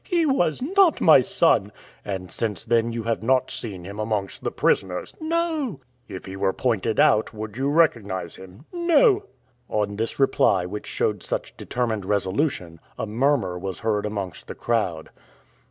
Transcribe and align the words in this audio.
"He 0.03 0.25
was 0.25 0.63
not 0.63 0.99
my 0.99 1.21
son." 1.21 1.71
"And 2.03 2.31
since 2.31 2.65
then 2.65 2.91
you 2.91 3.03
have 3.03 3.21
not 3.21 3.51
seen 3.51 3.83
him 3.83 3.99
amongst 3.99 4.43
the 4.43 4.49
prisoners?" 4.49 5.13
"No." 5.21 5.79
"If 6.07 6.25
he 6.25 6.35
were 6.35 6.53
pointed 6.53 6.99
out, 6.99 7.35
would 7.35 7.55
you 7.55 7.69
recognize 7.69 8.35
him?" 8.37 8.65
"No." 8.73 9.25
On 9.69 9.97
this 9.97 10.19
reply, 10.19 10.65
which 10.65 10.87
showed 10.87 11.21
such 11.21 11.55
determined 11.55 12.05
resolution, 12.05 12.79
a 12.97 13.05
murmur 13.05 13.59
was 13.59 13.81
heard 13.81 14.07
amongst 14.07 14.47
the 14.47 14.55
crowd. 14.55 15.11